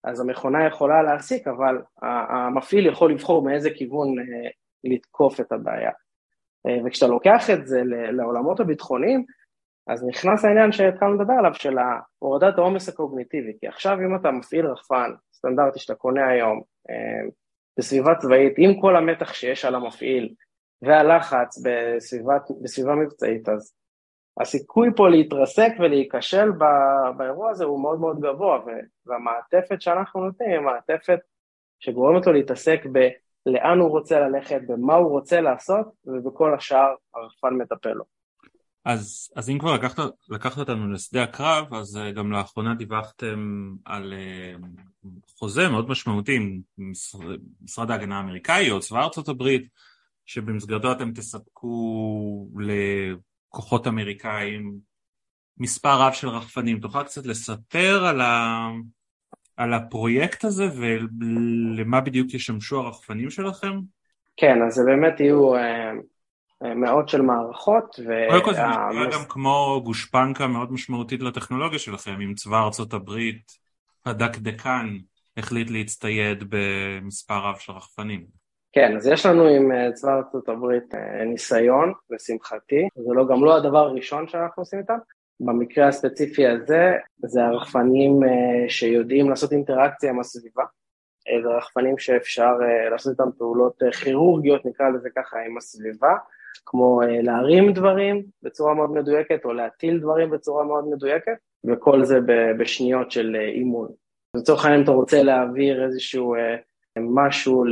[0.03, 1.81] אז המכונה יכולה להסיק, אבל
[2.29, 4.49] המפעיל יכול לבחור מאיזה כיוון אה,
[4.83, 5.91] לתקוף את הבעיה.
[6.67, 9.25] אה, וכשאתה לוקח את זה לעולמות הביטחוניים,
[9.87, 11.77] אז נכנס העניין שהתחלנו לדבר עליו, של
[12.19, 17.29] הורדת העומס הקוגניטיבי, כי עכשיו אם אתה מפעיל רחפן סטנדרטי שאתה קונה היום אה,
[17.77, 20.33] בסביבה צבאית, עם כל המתח שיש על המפעיל
[20.81, 23.73] והלחץ בסביבת, בסביבה מבצעית, אז
[24.41, 26.51] הסיכוי פה להתרסק ולהיכשל
[27.17, 28.59] באירוע הזה הוא מאוד מאוד גבוה,
[29.05, 31.19] והמעטפת שאנחנו נותנים היא מעטפת
[31.79, 32.85] שגורמת לו להתעסק
[33.45, 38.14] בלאן הוא רוצה ללכת, במה הוא רוצה לעשות, ובכל השאר הרחפן מטפל לו.
[38.85, 44.13] אז, אז אם כבר לקחת, לקחת אותנו לשדה הקרב, אז אה, גם לאחרונה דיווחתם על
[44.13, 44.53] אה,
[45.37, 49.67] חוזה מאוד משמעותי עם משרד, משרד ההגנה האמריקאי או צבא ארצות הברית,
[50.25, 54.73] שבמסגרתו אתם תספקו לכוחות אמריקאים
[55.57, 56.79] מספר רב של רחפנים.
[56.79, 58.67] תוכל קצת לספר על, ה,
[59.57, 63.79] על הפרויקט הזה ולמה בדיוק ישמשו הרחפנים שלכם?
[64.37, 65.53] כן, אז זה באמת יהיו...
[66.65, 67.95] אה, מאות של מערכות.
[68.29, 73.51] קודם כל זה נשמע גם כמו גושפנקה מאוד משמעותית לטכנולוגיה שלכם, אם צבא ארצות הברית
[74.05, 74.97] הדקדקן
[75.37, 78.25] החליט להצטייד במספר רב של רחפנים.
[78.75, 83.43] כן, אז יש לנו עם אה, צבא ארצות הברית אה, ניסיון, לשמחתי, זה לא, גם
[83.43, 84.97] לא הדבר הראשון שאנחנו עושים איתם.
[85.39, 90.63] במקרה הספציפי הזה, זה הרחפנים אה, שיודעים לעשות אינטראקציה עם הסביבה.
[91.43, 92.51] זה רחפנים שאפשר
[92.91, 96.13] לעשות איתם פעולות כירורגיות, נקרא לזה ככה, עם הסביבה.
[96.65, 101.37] כמו אה, להרים דברים בצורה מאוד מדויקת, או להטיל דברים בצורה מאוד מדויקת,
[101.67, 102.19] וכל זה
[102.59, 103.89] בשניות של אה, אימון.
[104.37, 106.55] לצורך העניין אתה רוצה להעביר איזשהו אה,
[106.99, 107.63] משהו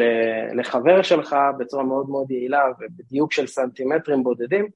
[0.54, 4.68] לחבר שלך בצורה מאוד מאוד יעילה ובדיוק של סנטימטרים בודדים,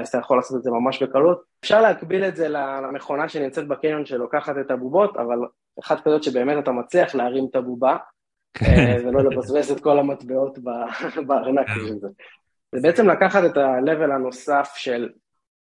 [0.00, 1.42] אז אתה יכול לעשות את זה ממש בקלות.
[1.64, 5.38] אפשר להקביל את זה למכונה שנמצאת בקניון שלוקחת את הבובות, אבל
[5.80, 7.96] אחת כזאת שבאמת אתה מצליח להרים את הבובה,
[9.04, 10.58] ולא לבזבז את כל המטבעות
[11.26, 11.66] בארנק.
[12.74, 12.80] זה.
[12.82, 15.08] בעצם לקחת את ה-level הנוסף של,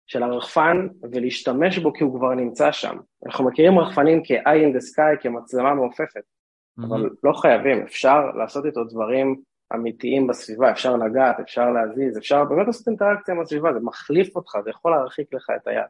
[0.07, 2.97] של הרחפן ולהשתמש בו כי הוא כבר נמצא שם.
[3.25, 6.85] אנחנו מכירים רחפנים כ-eye in the sky, כמצלמה מעופפת, mm-hmm.
[6.87, 9.35] אבל לא חייבים, אפשר לעשות איתו דברים
[9.75, 14.51] אמיתיים בסביבה, אפשר לגעת, אפשר להזיז, אפשר באמת לעשות אינטראקציה עם הסביבה, זה מחליף אותך,
[14.63, 15.85] זה יכול להרחיק לך את היד.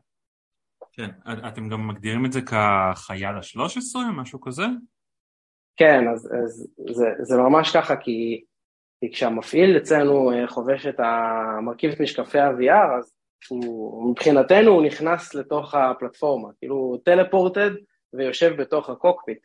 [0.91, 1.09] כן,
[1.47, 4.63] אתם גם מגדירים את זה כחייל ה-13, משהו כזה?
[5.77, 8.43] כן, אז, אז זה, זה ממש ככה, כי
[8.99, 13.13] כי כשהמפעיל אצלנו אה, חובש את המרכיב את משקפי ה-VR, אז
[13.49, 17.71] הוא, מבחינתנו הוא נכנס לתוך הפלטפורמה, כאילו הוא טלפורטד
[18.13, 19.39] ויושב בתוך הקוקפיט,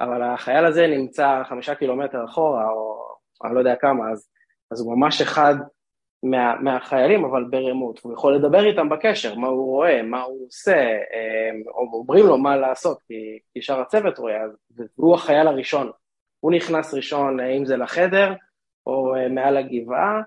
[0.00, 3.06] אבל החייל הזה נמצא חמישה קילומטר אחורה, או
[3.44, 4.28] אני לא יודע כמה, אז,
[4.70, 5.54] אז הוא ממש אחד
[6.22, 10.76] מה, מהחיילים, אבל ברמות, הוא יכול לדבר איתם בקשר, מה הוא רואה, מה הוא עושה,
[10.76, 14.40] אה, או אומרים לו מה לעשות, כי, כי שאר הצוות רואה,
[14.98, 15.90] והוא החייל הראשון.
[16.40, 18.32] הוא נכנס ראשון, אה, אם זה לחדר,
[18.86, 20.22] או אה, מעל הגבעה,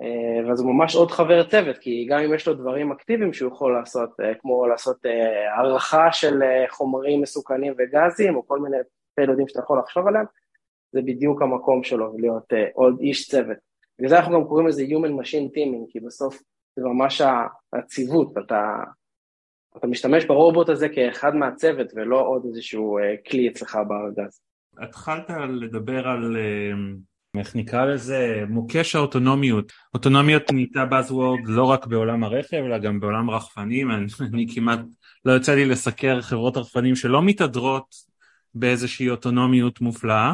[0.00, 3.52] אה, ואז הוא ממש עוד חבר צוות, כי גם אם יש לו דברים אקטיביים שהוא
[3.52, 6.40] יכול לעשות, אה, כמו לעשות הערכה של
[6.70, 8.76] חומרים מסוכנים וגזים, או כל מיני
[9.14, 10.24] פעילודים שאתה יכול לחשוב עליהם,
[10.92, 13.56] זה בדיוק המקום שלו, להיות עוד איש צוות.
[13.98, 16.42] בגלל זה אנחנו גם קוראים לזה Human Machine Teaming, כי בסוף
[16.76, 17.22] זה ממש
[17.72, 18.76] הציוות, אתה,
[19.76, 22.98] אתה משתמש ברובוט הזה כאחד מהצוות ולא עוד איזשהו
[23.30, 24.40] כלי אצלך בארגז.
[24.78, 26.36] התחלת לדבר על
[27.38, 29.72] איך נקרא לזה, מוקש האוטונומיות.
[29.94, 33.90] אוטונומיות נהייתה Buzzword לא רק בעולם הרכב, אלא גם בעולם רחפנים.
[33.90, 34.80] אני, אני כמעט,
[35.24, 37.94] לא יוצא לי לסקר חברות רחפנים שלא מתהדרות
[38.54, 40.32] באיזושהי אוטונומיות מופלאה.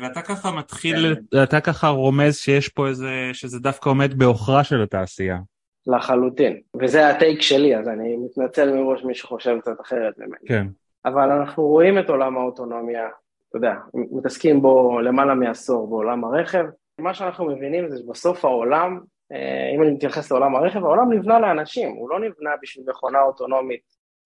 [0.00, 1.42] ואתה ככה מתחיל, כן.
[1.42, 5.38] אתה ככה רומז שיש פה איזה, שזה דווקא עומד בעוכרה של התעשייה.
[5.86, 10.46] לחלוטין, וזה הטייק שלי, אז אני מתנצל מראש מי שחושב קצת אחרת ממני.
[10.46, 10.66] כן.
[11.04, 13.08] אבל אנחנו רואים את עולם האוטונומיה
[13.48, 16.64] אתה יודע, מתעסקים בו למעלה מעשור בעולם הרכב.
[17.00, 19.00] מה שאנחנו מבינים זה שבסוף העולם,
[19.32, 23.80] אה, אם אני מתייחס לעולם הרכב, העולם נבנה לאנשים, הוא לא נבנה בשביל מכונה אוטונומית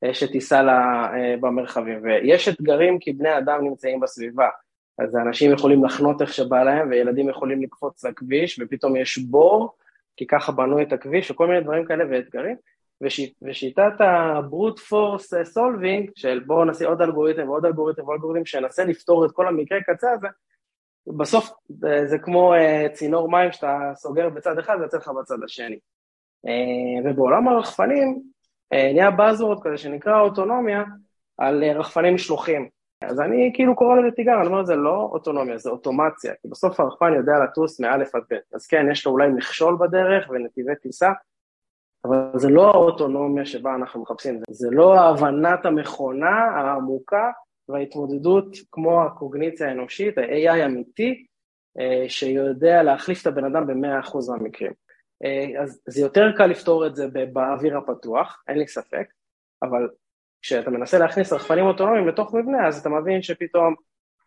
[0.04, 1.98] אה, שתיסע לה אה, במרחבים.
[2.02, 4.48] ויש אתגרים כי בני אדם נמצאים בסביבה.
[4.98, 9.76] אז אנשים יכולים לחנות איך שבא להם, וילדים יכולים לקפוץ לכביש, ופתאום יש בור,
[10.16, 12.56] כי ככה בנו את הכביש, וכל מיני דברים כאלה ואתגרים.
[13.02, 18.46] ושיט, ושיטת ה brute force solving, של בואו נעשה עוד אלגוריתם ועוד אלגוריתם ועוד אלגוריתם
[18.46, 20.28] שננסה לפתור את כל המקרה קצה הזה,
[21.06, 21.50] בסוף
[21.86, 25.78] אה, זה כמו uh, צינור מים שאתה סוגר בצד אחד ויוצא לך בצד השני.
[26.46, 26.50] Uh,
[27.04, 28.22] ובעולם הרחפנים
[28.74, 30.84] uh, נהיה buzzword כזה שנקרא אוטונומיה,
[31.38, 32.68] על רחפני משלוחים.
[33.04, 36.80] אז אני כאילו קורא לזה תיגר, אני אומר, זה לא אוטונומיה, זה אוטומציה, כי בסוף
[36.80, 41.10] הרחפן יודע לטוס מאלף עד ב', אז כן, יש לו אולי מכשול בדרך ונתיבי טיסה,
[42.04, 47.30] אבל זה לא האוטונומיה שבה אנחנו מחפשים, זה לא הבנת המכונה העמוקה
[47.68, 51.26] וההתמודדות כמו הקוגניציה האנושית, ה-AI אמיתי,
[51.78, 54.72] אה, שיודע להחליף את הבן אדם ב-100% מהמקרים.
[55.24, 59.06] אה, אז זה יותר קל לפתור את זה באוויר הפתוח, אין לי ספק,
[59.62, 59.88] אבל
[60.42, 63.74] כשאתה מנסה להכניס רחפנים אוטונומיים לתוך מבנה, אז אתה מבין שפתאום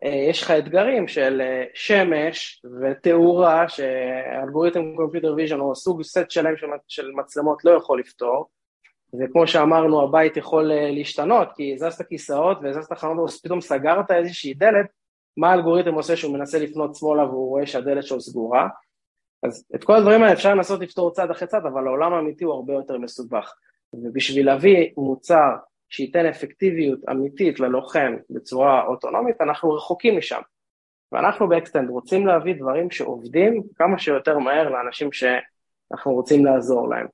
[0.04, 6.54] יש לך אתגרים של אה, שמש ותאורה שאלגוריתם computer vision או סוג סט שלם
[6.88, 8.50] של, מצלמות לא יכול לפתור,
[9.20, 14.86] וכמו שאמרנו הבית יכול אה, להשתנות כי הזזת כיסאות והזזת חלונות ופתאום סגרת איזושהי דלת,
[15.38, 18.68] מה האלגוריתם עושה שהוא מנסה לפנות שמאלה והוא רואה שהדלת שלו סגורה?
[19.44, 22.54] אז את כל הדברים האלה אפשר לנסות לפתור צד אחרי צד, אבל העולם האמיתי הוא
[22.54, 23.54] הרבה יותר מסובך.
[23.94, 25.56] ובשביל להביא מוצר
[25.94, 30.42] שייתן אפקטיביות אמיתית ללוחם בצורה אוטונומית, אנחנו רחוקים משם.
[31.12, 37.08] ואנחנו באקסטנד רוצים להביא דברים שעובדים כמה שיותר מהר לאנשים שאנחנו רוצים לעזור להם.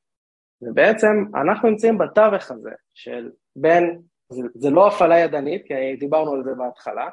[0.62, 6.44] ובעצם אנחנו נמצאים בתווך הזה של בין, זה, זה לא הפעלה ידנית, כי דיברנו על
[6.44, 7.10] זה בהתחלה,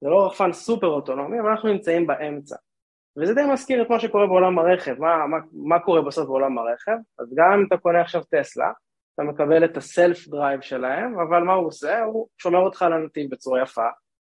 [0.00, 2.56] זה לא רחפן סופר אוטונומי, אבל אנחנו נמצאים באמצע.
[3.16, 6.96] וזה די מזכיר את מה שקורה בעולם הרכב, מה, מה, מה קורה בסוף בעולם הרכב,
[7.18, 8.72] אז גם אם אתה קונה עכשיו טסלה,
[9.14, 12.02] אתה מקבל את ה self drive שלהם, אבל מה הוא עושה?
[12.04, 13.86] הוא שומר אותך על הנתיב בצורה יפה,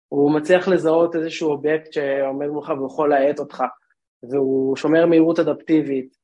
[0.08, 3.64] הוא מצליח לזהות איזשהו אובייקט שעומד מולך והוא יכול להאט אותך,
[4.30, 6.16] והוא שומר מהירות אדפטיבית.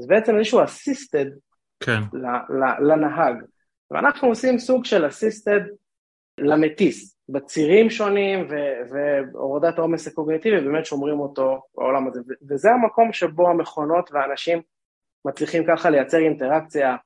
[0.00, 1.26] זה בעצם איזשהו אסיסטד
[1.80, 2.00] כן.
[2.80, 3.34] לנהג.
[3.90, 5.60] ואנחנו עושים סוג של אסיסטד
[6.38, 8.48] למטיס, בצירים שונים
[8.90, 12.20] והורדת העומס הקוגניטיבי, באמת שומרים אותו בעולם הזה.
[12.48, 14.62] וזה המקום שבו המכונות והאנשים
[15.24, 16.96] מצליחים ככה לייצר אינטראקציה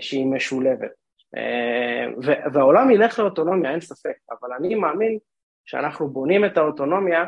[0.00, 0.90] שהיא משולבת.
[1.36, 5.18] אה, והעולם ילך לאוטונומיה, אין ספק, אבל אני מאמין
[5.64, 7.24] שאנחנו בונים את האוטונומיה,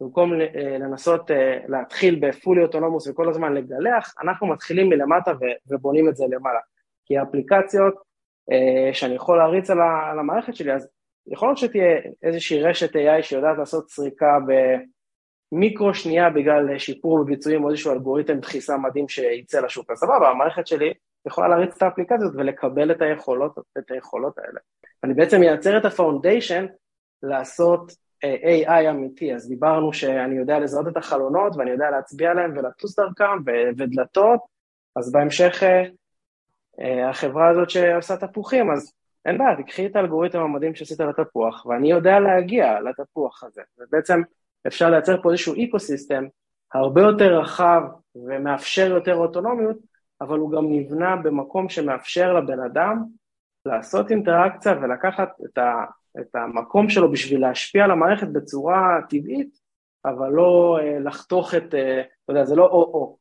[0.00, 1.30] במקום אה, לנסות
[1.68, 5.32] להתחיל בפולי אוטונומוס וכל הזמן לגלח, אנחנו מתחילים מלמטה
[5.68, 6.60] ובונים את זה למעלה.
[7.04, 7.94] כי האפליקציות
[8.92, 10.88] שאני יכול להריץ על המערכת שלי, אז
[11.26, 14.38] יכול להיות שתהיה איזושהי רשת AI שיודעת לעשות סריקה
[15.52, 19.90] במיקרו שנייה בגלל שיפור בביצועים או איזשהו אלגוריתם דחיסה מדהים שייצא לשוק.
[19.90, 20.92] אז סבבה, המערכת שלי
[21.26, 24.60] יכולה להריץ את האפליקציות ולקבל את היכולות, את היכולות האלה.
[25.04, 26.66] אני בעצם מייצר את ה foundation
[27.22, 32.52] לעשות uh, AI אמיתי, אז דיברנו שאני יודע לזהות את החלונות ואני יודע להצביע עליהם
[32.56, 33.38] ולטוס דרכם
[33.78, 34.40] ודלתות,
[34.96, 35.90] אז בהמשך uh,
[36.80, 38.92] uh, החברה הזאת שעושה תפוחים, אז
[39.26, 44.20] אין בעיה, תקחי את האלגוריתם המדהים שעשית לתפוח, ואני יודע להגיע לתפוח הזה, ובעצם
[44.66, 46.24] אפשר לייצר פה איזשהו אקו-סיסטם
[46.74, 47.82] הרבה יותר רחב
[48.14, 49.76] ומאפשר יותר אוטונומיות,
[50.20, 53.04] אבל הוא גם נבנה במקום שמאפשר לבן אדם
[53.66, 55.84] לעשות אינטראקציה ולקחת את, ה,
[56.20, 59.58] את המקום שלו בשביל להשפיע על המערכת בצורה טבעית,
[60.04, 63.18] אבל לא אה, לחתוך את, אה, אתה יודע, זה לא או-או,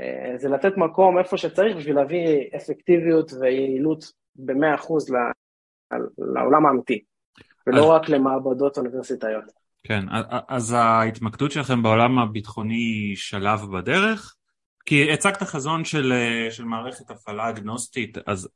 [0.00, 4.04] אה, זה לתת מקום איפה שצריך בשביל להביא אפקטיביות ויעילות
[4.36, 5.14] במאה אחוז
[6.18, 7.04] לעולם האמיתי,
[7.66, 8.00] ולא אז...
[8.00, 9.44] רק למעבדות אוניברסיטאיות.
[9.86, 10.04] כן,
[10.48, 14.34] אז ההתמקדות שלכם בעולם הביטחוני שלב בדרך,
[14.86, 18.48] כי הצגת חזון של, אה, של מערכת הפעלה אגנוסטית, אז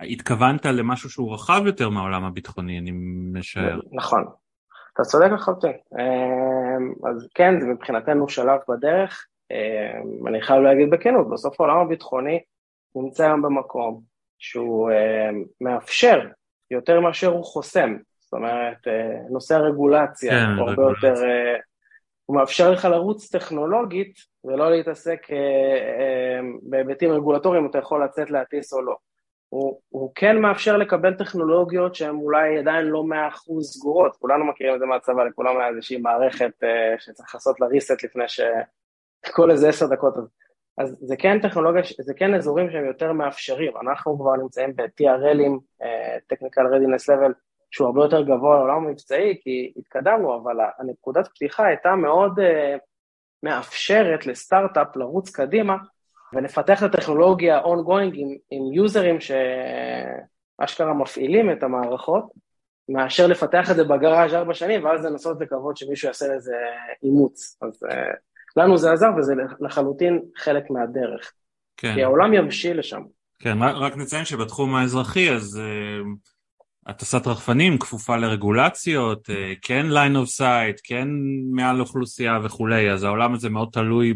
[0.00, 2.90] התכוונת למשהו שהוא רחב יותר מהעולם הביטחוני, אני
[3.32, 3.80] משער.
[3.92, 4.24] נכון,
[4.94, 5.72] אתה צודק לחלוטין.
[5.98, 9.26] אה, אז כן, זה מבחינתנו שלב בדרך.
[9.52, 12.40] אה, אני חייב להגיד בכנות, בסוף העולם הביטחוני
[12.94, 14.00] נמצא היום במקום
[14.38, 14.90] שהוא
[15.60, 16.20] מאפשר
[16.70, 17.96] יותר מאשר הוא חוסם.
[18.20, 18.78] זאת אומרת,
[19.30, 21.14] נושא הרגולציה כן, הוא הרבה יותר
[22.32, 24.14] הוא מאפשר לך לרוץ טכנולוגית
[24.44, 28.96] ולא להתעסק אה, אה, בהיבטים רגולטוריים, אתה יכול לצאת להטיס או לא.
[29.48, 34.74] הוא, הוא כן מאפשר לקבל טכנולוגיות שהן אולי עדיין לא מאה אחוז סגורות, כולנו מכירים
[34.74, 38.40] את זה מהצבא, לכולם היה איזושהי מערכת אה, שצריך לעשות לה reset לפני ש...
[39.32, 40.14] כל איזה עשר דקות.
[40.78, 46.16] אז זה כן טכנולוגיה, זה כן אזורים שהם יותר מאפשרים, אנחנו כבר נמצאים ב-TRLים, אה,
[46.32, 47.32] Technical Readiness Level,
[47.72, 52.42] שהוא הרבה יותר גבוה לעולם המבצעי, כי התקדמנו, אבל הנקודת פתיחה הייתה מאוד uh,
[53.42, 55.76] מאפשרת לסטארט-אפ לרוץ קדימה
[56.32, 62.24] ולפתח את הטכנולוגיה ongoing עם, עם יוזרים שאשכרה מפעילים את המערכות,
[62.88, 66.56] מאשר לפתח את זה בגראז' ארבע שנים, ואז לנסות לקוות שמישהו יעשה לזה
[67.02, 67.58] אימוץ.
[67.62, 67.96] אז uh,
[68.56, 71.32] לנו זה עזר, וזה לחלוטין חלק מהדרך.
[71.76, 71.94] כן.
[71.94, 73.02] כי העולם יבשיל לשם.
[73.38, 75.60] כן, רק נציין שבתחום האזרחי, אז...
[75.60, 76.31] Uh...
[76.86, 81.08] הטסת רחפנים כפופה לרגולציות, אה, כן line of sight, כן
[81.50, 84.14] מעל אוכלוסייה וכולי, אז העולם הזה מאוד תלוי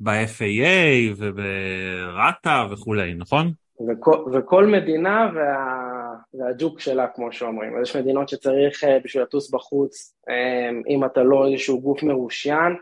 [0.00, 3.52] ב-FAA וברת"א וכולי, נכון?
[3.88, 7.76] וכל, וכל מדינה וה, זה הג'וק שלה, כמו שאומרים.
[7.76, 12.76] אז יש מדינות שצריך אה, בשביל לטוס בחוץ, אה, אם אתה לא איזשהו גוף מרושיין,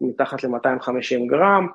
[0.00, 1.66] מתחת ל-250 גרם,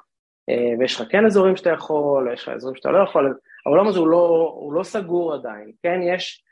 [0.80, 4.08] ויש לך כן אזורים שאתה יכול, יש לך אזורים שאתה לא יכול, העולם הזה הוא
[4.08, 6.44] לא, הוא לא סגור עדיין, כן, יש,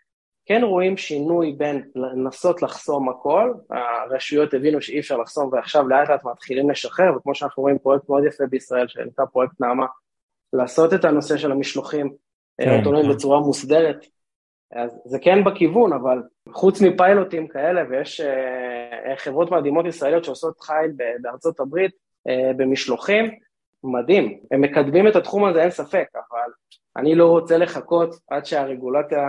[0.45, 6.25] כן רואים שינוי בין לנסות לחסום הכל, הרשויות הבינו שאי אפשר לחסום ועכשיו לאט לאט
[6.25, 9.85] מתחילים לשחרר, וכמו שאנחנו רואים פרויקט מאוד יפה בישראל, שנקרא פרויקט נעמה,
[10.53, 12.13] לעשות את הנושא של המשלוחים
[12.61, 13.15] אוטונומיים כן, כן.
[13.15, 14.05] בצורה מוסדרת,
[14.71, 20.91] אז זה כן בכיוון, אבל חוץ מפיילוטים כאלה, ויש uh, חברות מדהימות ישראליות שעושות חייל
[21.21, 21.91] בארצות הברית
[22.57, 23.31] במשלוחים,
[23.83, 24.39] מדהים.
[24.51, 26.51] הם מקדמים את התחום הזה, אין ספק, אבל
[26.97, 29.19] אני לא רוצה לחכות עד שהרגולציה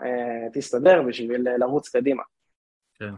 [0.00, 2.22] uh, תסתדר בשביל לרוץ קדימה.
[2.98, 3.12] כן.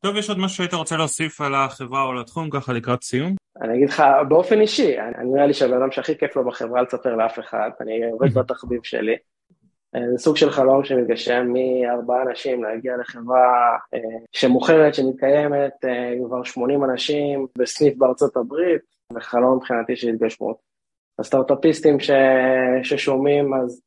[0.00, 3.34] טוב, יש עוד משהו שהיית רוצה להוסיף על החברה או לתחום ככה לקראת סיום?
[3.62, 7.16] אני אגיד לך, באופן אישי, אני נראה לי שהבן אדם שהכי כיף לו בחברה לספר
[7.16, 9.16] לאף אחד, אני עובד בתחביב שלי.
[9.94, 13.98] אה, זה סוג של חלום שמתגשם מארבעה אנשים להגיע לחברה אה,
[14.32, 18.80] שמוכרת, שמתקיימת, אה, כבר 80 אנשים בסניף בארצות הברית,
[19.12, 20.56] זה חלום מבחינתי של התגשמות.
[21.18, 22.10] הסטארט-אפיסטים ש...
[22.82, 23.82] ששומעים, אז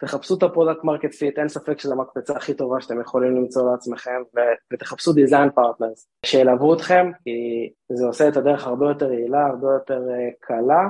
[0.00, 3.70] תחפשו את ה product market fit, אין ספק שזו המקפצה הכי טובה שאתם יכולים למצוא
[3.70, 4.38] לעצמכם, ו...
[4.72, 10.00] ותחפשו design partners שילוו אתכם, כי זה עושה את הדרך הרבה יותר יעילה, הרבה יותר
[10.40, 10.88] קלה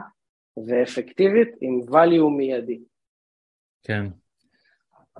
[0.67, 2.79] ואפקטיבית, עם value מיידי.
[3.83, 4.07] כן,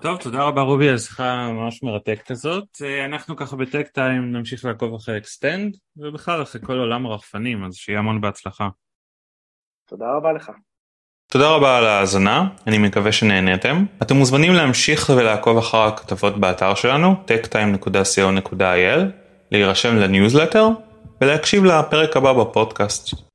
[0.03, 2.65] טוב, תודה רבה רובי על השיחה ממש מרתקת הזאת.
[2.83, 7.75] אה, אנחנו ככה ב TechTime נמשיך לעקוב אחרי אקסטנד, ובכלל אחרי כל עולם הרחפנים, אז
[7.75, 8.69] שיהיה המון בהצלחה.
[9.89, 10.51] תודה רבה לך.
[11.33, 13.85] תודה רבה על ההאזנה, אני מקווה שנהניתם.
[14.03, 19.01] אתם מוזמנים להמשיך ולעקוב אחר הכתבות באתר שלנו, techtime.co.il,
[19.51, 20.69] להירשם לניוזלטר
[21.21, 23.34] ולהקשיב לפרק הבא בפודקאסט.